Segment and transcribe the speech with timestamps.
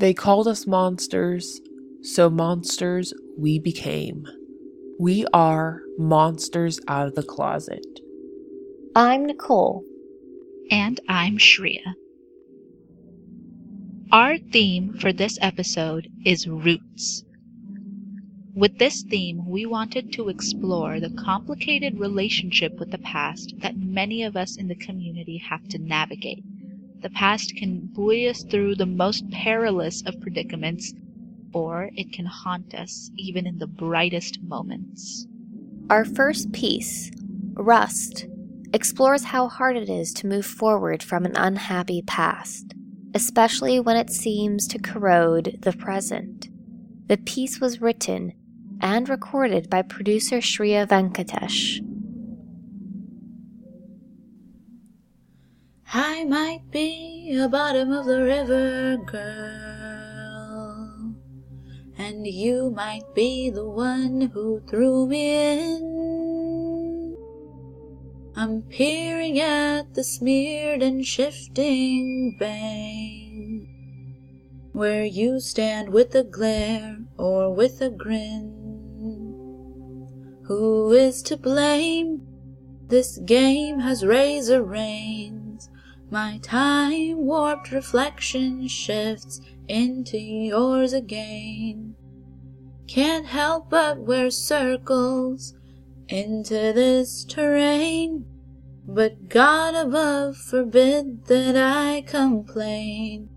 [0.00, 1.60] They called us monsters,
[2.00, 4.26] so monsters we became.
[4.98, 7.84] We are monsters out of the closet.
[8.96, 9.84] I'm Nicole.
[10.70, 11.92] And I'm Shreya.
[14.10, 17.22] Our theme for this episode is roots.
[18.54, 24.22] With this theme, we wanted to explore the complicated relationship with the past that many
[24.22, 26.42] of us in the community have to navigate.
[27.00, 30.92] The past can buoy us through the most perilous of predicaments,
[31.52, 35.26] or it can haunt us even in the brightest moments.
[35.88, 37.10] Our first piece,
[37.54, 38.26] Rust,
[38.72, 42.74] explores how hard it is to move forward from an unhappy past,
[43.14, 46.48] especially when it seems to corrode the present.
[47.06, 48.34] The piece was written
[48.80, 51.80] and recorded by producer Shreya Venkatesh.
[56.20, 59.24] I might be a bottom of the river girl,
[61.96, 67.16] and you might be the one who threw me in.
[68.36, 73.66] I'm peering at the smeared and shifting bank,
[74.72, 78.52] where you stand with a glare or with a grin.
[80.48, 82.26] Who is to blame?
[82.88, 85.39] This game has razor reins.
[86.10, 91.94] My time warped reflection shifts into yours again.
[92.88, 95.54] Can't help but wear circles
[96.08, 98.24] into this terrain.
[98.88, 103.28] But God above forbid that I complain.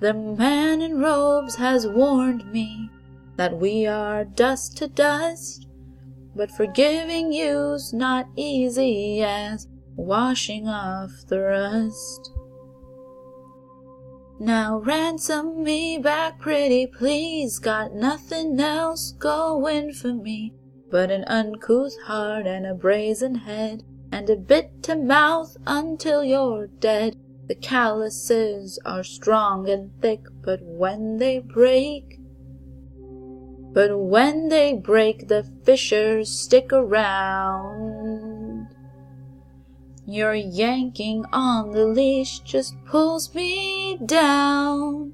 [0.00, 2.88] The man in robes has warned me
[3.36, 5.66] that we are dust to dust.
[6.34, 12.32] But forgiving you's not easy as washing off the rust.
[14.38, 17.58] Now ransom me back, pretty please.
[17.58, 20.54] Got nothing else going for me
[20.92, 23.82] but an uncouth heart and a brazen head
[24.12, 27.16] and a bit to mouth until you're dead.
[27.48, 32.18] The calluses are strong and thick, but when they break,
[33.72, 38.01] but when they break, the fissures stick around.
[40.06, 45.12] Your yanking on the leash just pulls me down.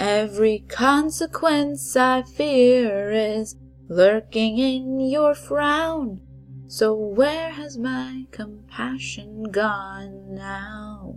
[0.00, 3.56] Every consequence I fear is
[3.88, 6.20] lurking in your frown.
[6.66, 11.16] So where has my compassion gone now?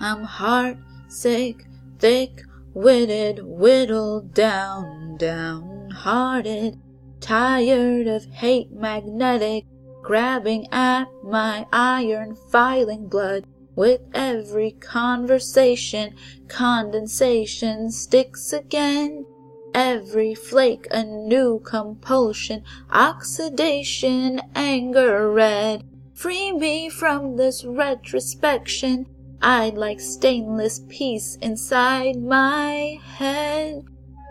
[0.00, 0.76] I'm heart
[1.08, 1.66] sick,
[1.98, 2.42] thick
[2.74, 6.78] witted, whittled down, downhearted,
[7.20, 9.64] tired of hate magnetic
[10.08, 13.44] grabbing at my iron filing blood.
[13.76, 16.14] With every conversation,
[16.48, 19.26] condensation sticks again.
[19.74, 25.84] Every flake a new compulsion, oxidation, anger red.
[26.14, 29.04] Free me from this retrospection.
[29.42, 33.84] I'd like stainless peace inside my head.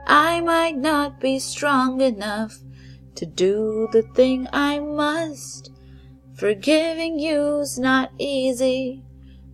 [0.08, 2.64] I might not be strong enough
[3.18, 5.72] to do the thing I must.
[6.36, 9.04] Forgiving you's not easy.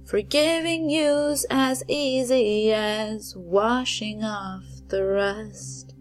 [0.06, 5.96] Forgiving you's as easy as washing off the rust.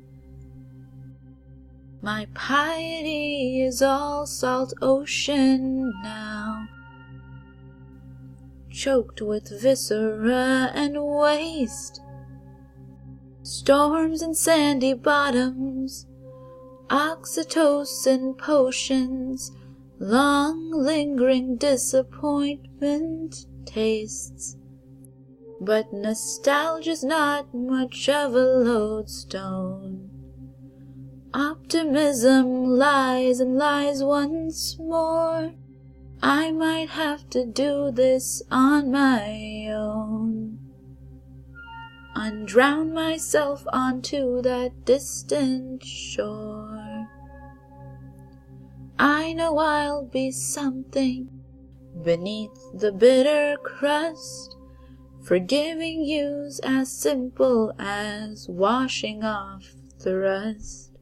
[2.02, 6.66] My piety is all salt ocean now,
[8.70, 12.00] choked with viscera and waste,
[13.44, 16.06] storms and sandy bottoms
[16.92, 19.50] oxytocin potions,
[19.98, 24.58] long lingering disappointment tastes.
[25.58, 30.10] But nostalgia's not much of a lodestone.
[31.32, 35.54] Optimism lies and lies once more.
[36.22, 40.58] I might have to do this on my own
[42.14, 46.71] and drown myself onto that distant shore.
[49.04, 51.28] I know I'll be something
[52.04, 54.56] beneath the bitter crust.
[55.24, 59.72] Forgiving you's as simple as washing off
[60.04, 60.92] the rust.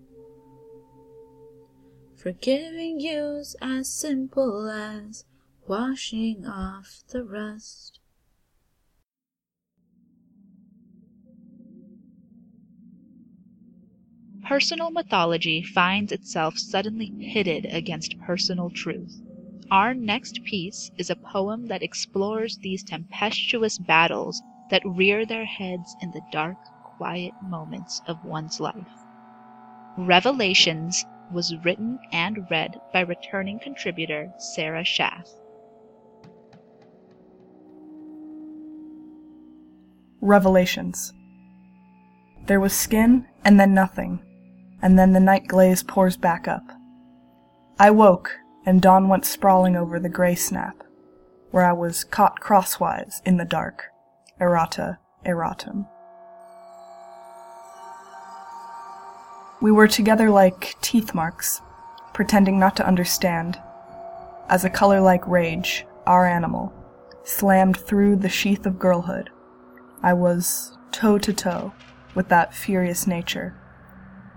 [2.17, 5.27] Forgiving you's as simple as
[5.67, 8.00] washing off the rust.
[14.51, 19.23] Personal mythology finds itself suddenly pitted against personal truth.
[19.71, 25.95] Our next piece is a poem that explores these tempestuous battles that rear their heads
[26.03, 28.75] in the dark, quiet moments of one's life.
[29.97, 35.31] Revelations was written and read by returning contributor Sarah Schaff.
[40.21, 41.13] Revelations.
[42.47, 44.21] There was skin, and then nothing,
[44.83, 46.65] and then the night glaze pours back up.
[47.79, 48.37] I woke,
[48.67, 50.83] and dawn went sprawling over the gray snap,
[51.51, 53.85] where I was caught crosswise in the dark.
[54.41, 55.87] Errata erratum.
[59.61, 61.61] We were together like teeth marks,
[62.15, 63.61] pretending not to understand,
[64.49, 66.73] as a color like rage, our animal,
[67.25, 69.31] slammed through the sheath of girlhood.
[70.03, 71.75] I was toe to toe
[72.15, 73.55] with that furious nature,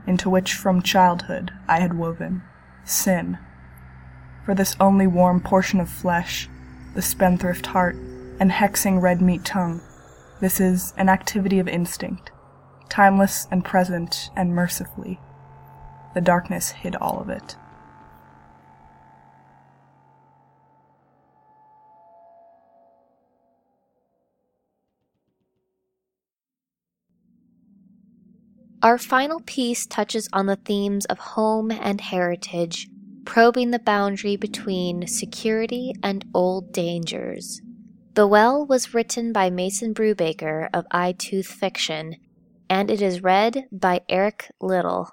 [0.05, 2.43] into which from childhood I had woven
[2.85, 3.37] sin.
[4.45, 6.49] For this only warm portion of flesh,
[6.95, 7.95] the spendthrift heart,
[8.39, 9.81] and hexing red meat tongue,
[10.41, 12.31] this is an activity of instinct,
[12.89, 15.19] timeless and present and mercifully.
[16.13, 17.55] The darkness hid all of it.
[28.83, 32.89] Our final piece touches on the themes of home and heritage,
[33.23, 37.61] probing the boundary between security and old dangers.
[38.15, 42.17] The Well was written by Mason Brubaker of iTooth Fiction,
[42.69, 45.09] and it is read by Eric Little.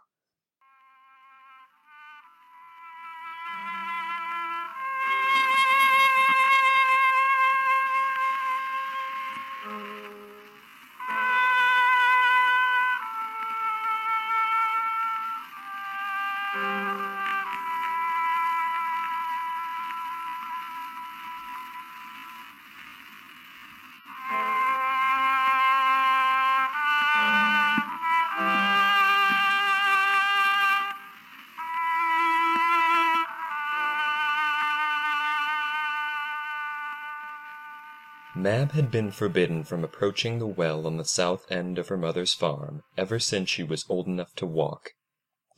[38.42, 42.32] Mab had been forbidden from approaching the well on the south end of her mother's
[42.32, 44.94] farm ever since she was old enough to walk.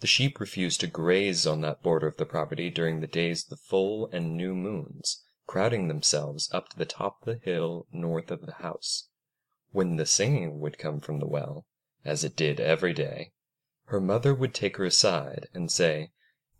[0.01, 3.51] The sheep refused to graze on that border of the property during the days of
[3.51, 8.33] the full and new moons, crowding themselves up to the top of the hill north
[8.33, 9.07] of the house.
[9.71, 11.67] When the singing would come from the well,
[12.05, 13.31] as it did every day,
[13.85, 16.11] her mother would take her aside and say,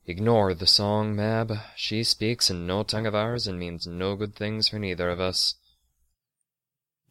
[0.07, 1.53] Ignore the song, Mab.
[1.75, 5.19] She speaks in no tongue of ours and means no good things for neither of
[5.19, 5.57] us.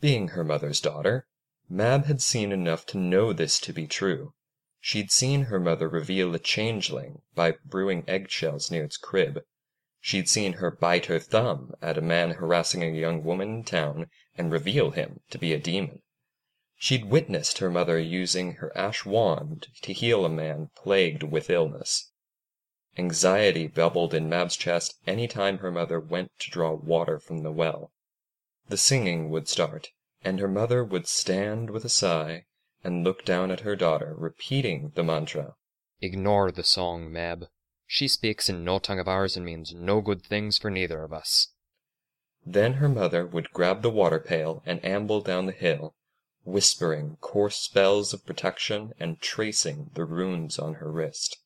[0.02, 1.28] Being her mother's daughter,
[1.70, 4.34] Mab had seen enough to know this to be true.
[4.80, 9.44] She'd seen her mother reveal a changeling by brewing eggshells near its crib.
[10.00, 14.10] She'd seen her bite her thumb at a man harassing a young woman in town
[14.36, 16.02] and reveal him to be a demon.
[16.78, 22.12] She'd witnessed her mother using her ash wand to heal a man plagued with illness.
[22.98, 27.52] Anxiety bubbled in Mab's chest any time her mother went to draw water from the
[27.52, 27.92] well.
[28.72, 29.90] The singing would start,
[30.24, 32.46] and her mother would stand with a sigh
[32.86, 35.58] and look down at her daughter, repeating the mantra.
[36.00, 37.50] Ignore the song, Mab.
[37.86, 41.12] She speaks in no tongue of ours and means no good things for neither of
[41.12, 41.50] us.
[42.46, 45.98] Then her mother would grab the water pail and amble down the hill,
[46.46, 51.40] whispering coarse spells of protection and tracing the runes on her wrist.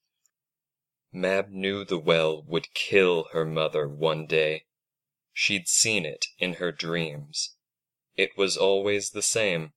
[1.12, 4.64] Mab knew the well would kill her mother one day.
[5.38, 7.58] She'd seen it in her dreams.
[8.15, 9.74] It was always the same.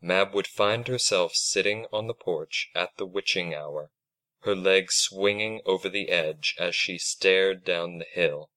[0.00, 3.92] Mab would find herself sitting on the porch at the witching hour,
[4.40, 8.50] her legs swinging over the edge as she stared down the hill.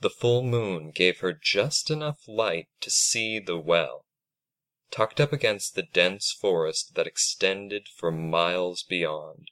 [0.00, 4.04] The full moon gave her just enough light to see the well,
[4.90, 9.50] tucked up against the dense forest that extended for miles beyond.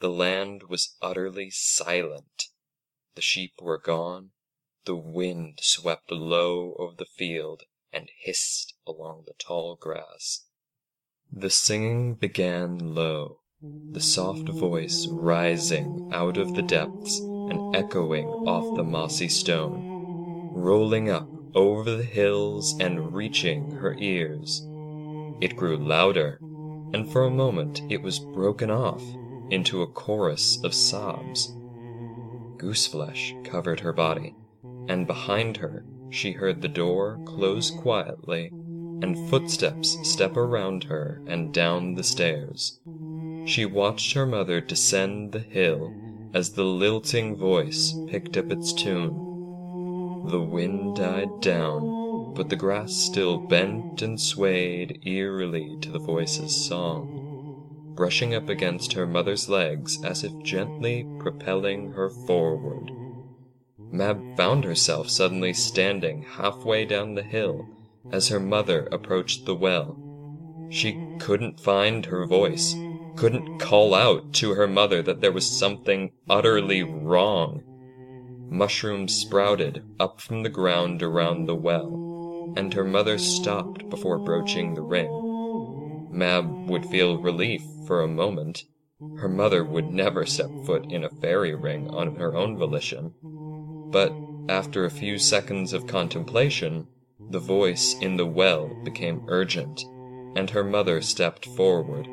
[0.00, 2.48] The land was utterly silent.
[3.14, 4.32] The sheep were gone.
[4.90, 10.46] The wind swept low over the field and hissed along the tall grass.
[11.32, 13.38] The singing began low,
[13.92, 19.80] the soft voice rising out of the depths and echoing off the mossy stone,
[20.56, 24.60] rolling up over the hills and reaching her ears.
[25.40, 26.40] It grew louder,
[26.92, 29.04] and for a moment it was broken off
[29.50, 31.54] into a chorus of sobs.
[32.58, 34.34] Gooseflesh covered her body
[34.90, 38.48] and behind her she heard the door close quietly
[39.02, 42.80] and footsteps step around her and down the stairs.
[43.46, 45.94] She watched her mother descend the hill
[46.34, 50.26] as the lilting voice picked up its tune.
[50.26, 56.66] The wind died down, but the grass still bent and swayed eerily to the voice's
[56.66, 62.90] song, brushing up against her mother's legs as if gently propelling her forward.
[63.92, 67.66] Mab found herself suddenly standing halfway down the hill
[68.12, 69.96] as her mother approached the well.
[70.70, 72.74] She couldn't find her voice,
[73.16, 77.62] couldn't call out to her mother that there was something utterly wrong.
[78.48, 84.74] Mushrooms sprouted up from the ground around the well, and her mother stopped before broaching
[84.74, 85.10] the ring.
[86.10, 88.64] Mab would feel relief for a moment.
[89.18, 93.14] Her mother would never step foot in a fairy ring on her own volition.
[93.90, 94.14] But
[94.48, 96.86] after a few seconds of contemplation,
[97.30, 99.84] the voice in the well became urgent,
[100.36, 102.08] and her mother stepped forward.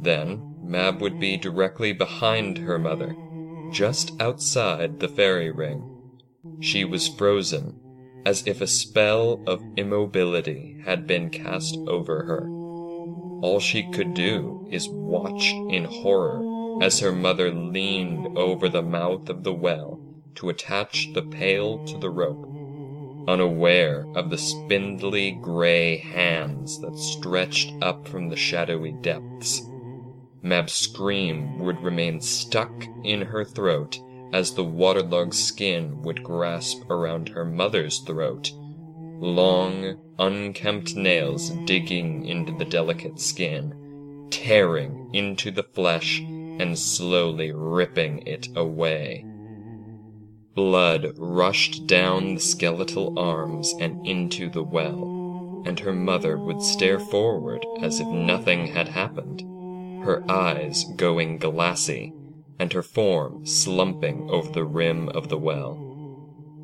[0.00, 3.16] Then Mab would be directly behind her mother,
[3.72, 5.82] just outside the fairy ring.
[6.60, 7.80] She was frozen,
[8.24, 12.48] as if a spell of immobility had been cast over her.
[13.42, 19.28] All she could do is watch in horror as her mother leaned over the mouth
[19.28, 20.05] of the well
[20.36, 22.48] to attach the pail to the rope,
[23.28, 29.62] unaware of the spindly gray hands that stretched up from the shadowy depths.
[30.42, 33.98] Mab's scream would remain stuck in her throat
[34.32, 38.52] as the waterlogged skin would grasp around her mother's throat,
[39.18, 48.26] long, unkempt nails digging into the delicate skin, tearing into the flesh and slowly ripping
[48.26, 49.24] it away.
[50.56, 56.98] Blood rushed down the skeletal arms and into the well, and her mother would stare
[56.98, 59.44] forward as if nothing had happened
[60.06, 62.12] her eyes going glassy,
[62.60, 65.82] and her form slumping over the rim of the well.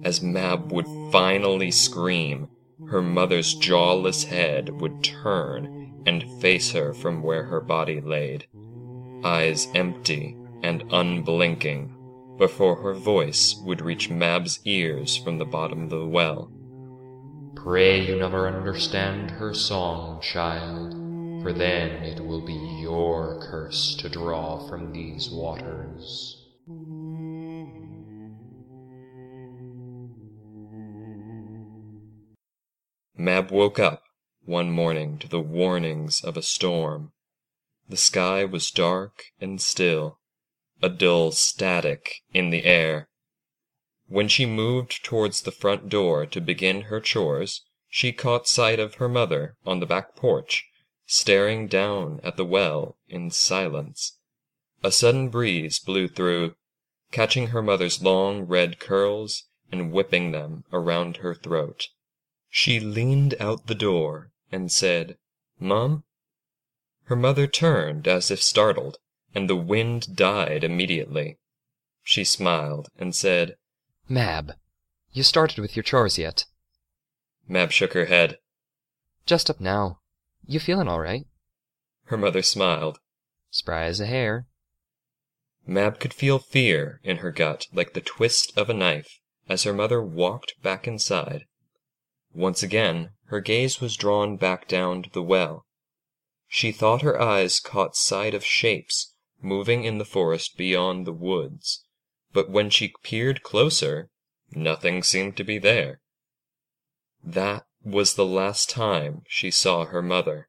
[0.05, 2.49] As Mab would finally scream,
[2.89, 8.47] her mother's jawless head would turn and face her from where her body laid,
[9.25, 11.93] eyes empty and unblinking,
[12.43, 16.51] before her voice would reach Mab's ears from the bottom of the well.
[17.55, 20.93] Pray you never understand her song, child
[21.43, 26.39] for then it will be your curse to draw from these waters.
[33.17, 34.03] Mab woke up
[34.45, 37.13] one morning to the warnings of a storm.
[37.89, 40.19] The sky was dark and still,
[40.83, 43.09] a dull static in the air.
[44.09, 48.95] When she moved towards the front door to begin her chores, she caught sight of
[48.97, 50.65] her mother on the back porch
[51.07, 54.19] staring down at the well in silence.
[54.83, 56.55] A sudden breeze blew through,
[57.11, 61.89] catching her mother's long red curls and whipping them around her throat.
[62.49, 65.19] She leaned out the door and said,
[65.61, 66.05] Mom?
[67.05, 68.99] Her mother turned as if startled,
[69.35, 71.39] and the wind died immediately.
[72.03, 73.57] She smiled and said,
[74.09, 74.55] Mab,
[75.13, 76.45] you started with your chores yet?
[77.49, 78.39] Mab shook her head.
[79.27, 80.01] Just up now.
[80.47, 81.27] You feeling all right?
[82.07, 82.99] Her mother smiled.
[83.51, 84.47] Spry as a hare.
[85.67, 89.73] Mab could feel fear in her gut like the twist of a knife as her
[89.73, 91.45] mother walked back inside.
[92.35, 95.65] Once again, her gaze was drawn back down to the well.
[96.49, 99.12] She thought her eyes caught sight of shapes
[99.43, 101.85] moving in the forest beyond the woods,
[102.33, 104.09] but when she peered closer,
[104.53, 106.01] nothing seemed to be there.
[107.25, 110.49] That was the last time she saw her mother.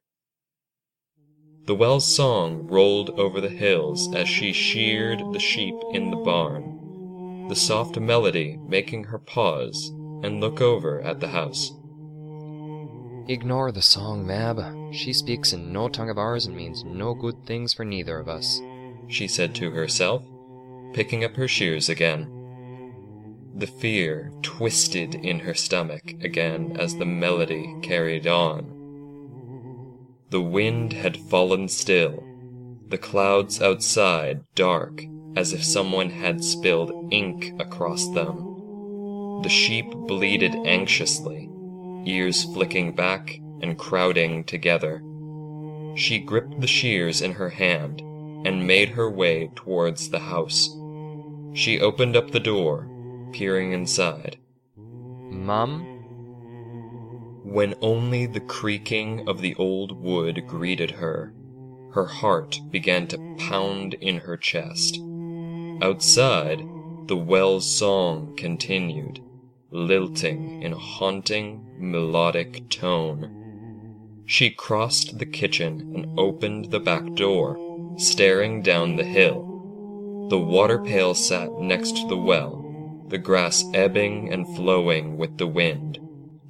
[1.66, 7.48] The well's song rolled over the hills as she sheared the sheep in the barn,
[7.48, 9.88] the soft melody making her pause
[10.22, 11.72] and look over at the house.
[13.26, 14.62] Ignore the song, Mab.
[14.92, 18.28] She speaks in no tongue of ours and means no good things for neither of
[18.28, 18.60] us,
[19.08, 20.24] she said to herself,
[20.92, 22.30] picking up her shears again.
[23.56, 28.70] The fear twisted in her stomach again as the melody carried on.
[30.30, 32.24] The wind had fallen still,
[32.88, 35.02] the clouds outside dark
[35.36, 39.42] as if someone had spilled ink across them.
[39.42, 41.50] The sheep bleated anxiously,
[42.06, 45.02] ears flicking back and crowding together.
[45.96, 48.02] She gripped the shears in her hand
[48.44, 50.68] and made her way towards the house.
[51.54, 52.88] She opened up the door
[53.32, 54.38] peering inside.
[54.76, 55.82] Mum?
[57.44, 61.34] When only the creaking of the old wood greeted her,
[61.92, 64.98] her heart began to pound in her chest.
[65.82, 66.60] Outside,
[67.06, 69.20] the well's song continued,
[69.70, 74.22] lilting in a haunting, melodic tone.
[74.26, 77.56] She crossed the kitchen and opened the back door,
[77.96, 80.26] staring down the hill.
[80.30, 85.46] The water pail sat next to the well, the grass ebbing and flowing with the
[85.46, 85.98] wind,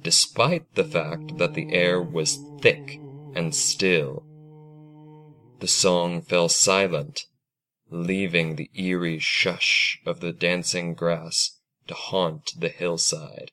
[0.01, 2.99] despite the fact that the air was thick
[3.35, 4.23] and still.
[5.59, 7.21] The song fell silent,
[7.89, 13.51] leaving the eerie shush of the dancing grass to haunt the hillside.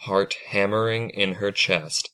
[0.00, 2.10] Heart hammering in her chest,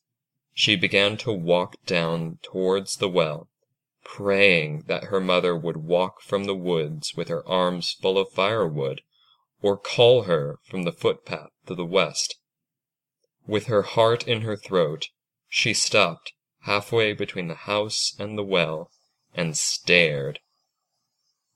[0.54, 3.48] she began to walk down towards the well,
[4.04, 9.00] praying that her mother would walk from the woods with her arms full of firewood,
[9.60, 12.36] or call her from the footpath to the west.
[13.46, 15.08] With her heart in her throat,
[15.48, 16.32] she stopped
[16.62, 18.90] halfway between the house and the well,
[19.34, 20.40] and stared.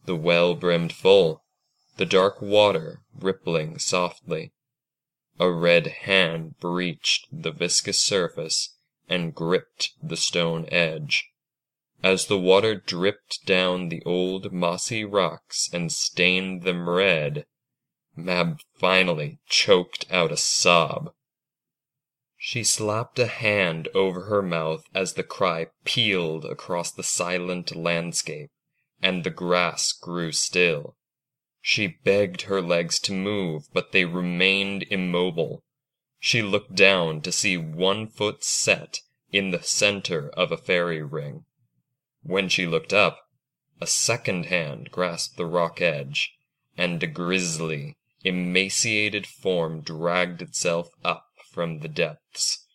[0.04, 1.44] The well brimmed full,
[1.96, 4.52] the dark water rippling softly.
[5.38, 8.76] A red hand breached the viscous surface
[9.08, 11.28] and gripped the stone edge.
[12.02, 17.46] As the water dripped down the old mossy rocks and stained them red,
[18.14, 21.14] Mab finally choked out a sob.
[22.36, 28.50] She slapped a hand over her mouth as the cry pealed across the silent landscape,
[29.00, 30.96] and the grass grew still.
[31.62, 35.64] She begged her legs to move, but they remained immobile.
[36.20, 39.00] She looked down to see one foot set
[39.32, 41.46] in the center of a fairy ring.
[42.28, 43.20] When she looked up,
[43.80, 46.32] a second hand grasped the rock edge,
[46.76, 52.66] and a grisly, emaciated form dragged itself up from the depths.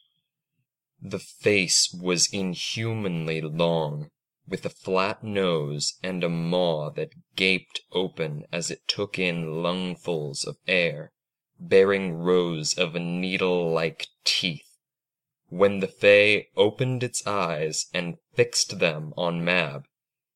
[1.01, 4.11] The face was inhumanly long,
[4.47, 10.45] with a flat nose and a maw that gaped open as it took in lungfuls
[10.45, 11.11] of air
[11.59, 14.77] bearing rows of needle-like teeth.
[15.49, 19.85] When the Fae opened its eyes and fixed them on Mab,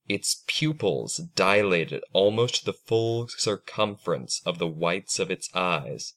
[0.08, 6.14] its pupils dilated almost to the full circumference of the whites of its eyes,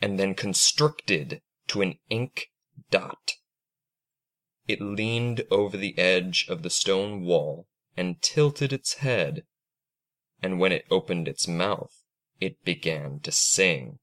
[0.00, 2.50] and then constricted to an ink
[2.90, 3.32] dot.
[4.68, 9.44] It leaned over the edge of the stone wall and tilted its head,
[10.42, 12.02] and when it opened its mouth,
[12.40, 13.98] it began to sing.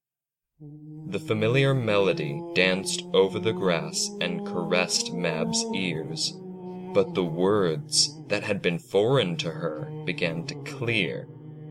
[1.07, 6.33] The familiar melody danced over the grass and caressed Mab's ears,
[6.93, 11.27] but the words that had been foreign to her began to clear,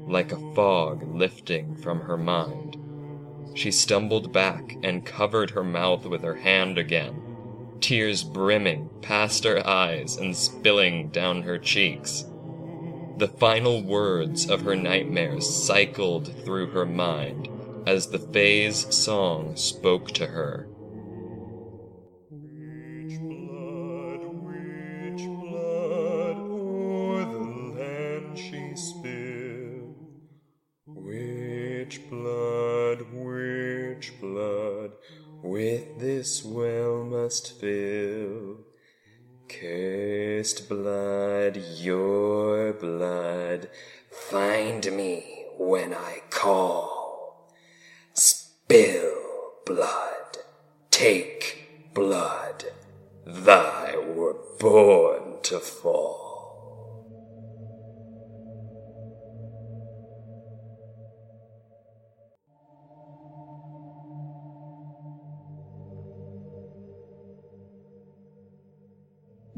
[0.06, 2.76] like a fog lifting from her mind.
[3.54, 7.20] She stumbled back and covered her mouth with her hand again,
[7.80, 12.24] tears brimming past her eyes and spilling down her cheeks.
[13.18, 17.48] The final words of her nightmares cycled through her mind
[17.86, 20.68] as the Fae's song spoke to her.
[37.32, 37.54] Must?
[39.48, 43.70] Cursed blood, your blood,
[44.10, 47.48] find me when I call.
[48.12, 49.14] Spill
[49.64, 50.38] blood,
[50.90, 52.64] take blood,
[53.26, 56.31] thy were born to fall.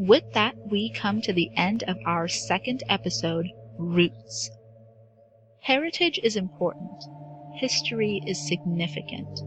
[0.07, 4.51] With that, we come to the end of our second episode, Roots.
[5.61, 7.03] Heritage is important.
[7.55, 9.41] History is significant.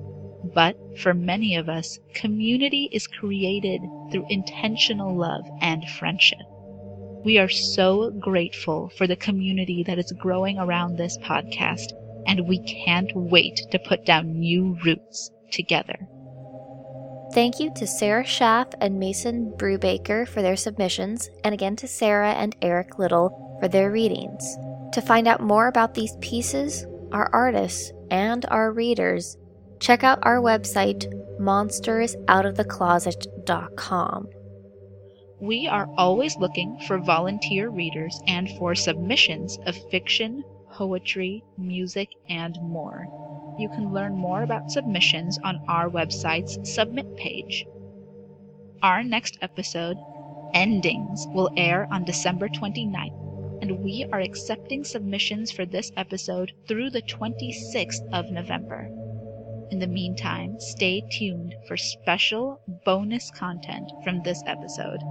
[0.55, 6.41] But for many of us, community is created through intentional love and friendship.
[7.23, 11.91] We are so grateful for the community that is growing around this podcast,
[12.25, 16.07] and we can't wait to put down new roots together.
[17.38, 22.32] Thank you to Sarah Schaff and Mason Brubaker for their submissions, and again to Sarah
[22.32, 24.58] and Eric Little for their readings.
[24.93, 29.38] To find out more about these pieces, our artists, and our readers,
[29.80, 31.06] check out our website,
[31.39, 34.28] monstersoutofthecloset.com.
[35.39, 40.43] We are always looking for volunteer readers and for submissions of fiction,
[40.77, 43.07] poetry, music, and more.
[43.59, 47.65] You can learn more about submissions on our website's submit page.
[48.81, 49.97] Our next episode,
[50.53, 56.89] Endings, will air on December 29th, and we are accepting submissions for this episode through
[56.89, 58.89] the 26th of November.
[59.71, 65.01] In the meantime, stay tuned for special bonus content from this episode.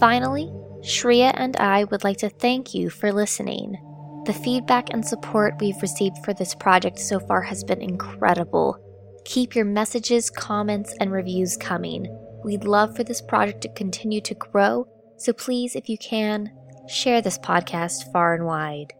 [0.00, 0.46] Finally,
[0.82, 3.78] Shreya and I would like to thank you for listening.
[4.26, 8.76] The feedback and support we've received for this project so far has been incredible.
[9.24, 12.06] Keep your messages, comments, and reviews coming.
[12.44, 16.50] We'd love for this project to continue to grow, so please, if you can,
[16.88, 18.92] share this podcast far and wide.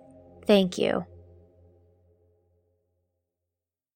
[0.47, 1.05] Thank you.